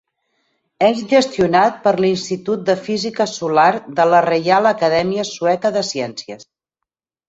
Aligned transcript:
És 0.87 1.03
gestionat 1.11 1.77
per 1.83 1.93
l'Institut 1.99 2.65
de 2.71 2.77
Física 2.89 3.29
Solar 3.35 3.69
de 4.03 4.11
la 4.15 4.25
Reial 4.31 4.75
Acadèmia 4.75 5.31
Sueca 5.37 5.77
de 5.81 5.91
Ciències. 5.97 6.53